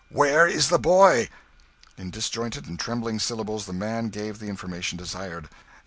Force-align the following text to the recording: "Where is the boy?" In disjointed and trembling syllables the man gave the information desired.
"Where 0.09 0.47
is 0.47 0.69
the 0.69 0.79
boy?" 0.79 1.29
In 1.95 2.09
disjointed 2.09 2.65
and 2.65 2.79
trembling 2.79 3.19
syllables 3.19 3.67
the 3.67 3.73
man 3.73 4.09
gave 4.09 4.39
the 4.39 4.49
information 4.49 4.97
desired. 4.97 5.47